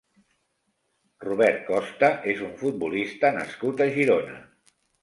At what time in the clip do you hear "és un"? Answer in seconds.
2.35-2.59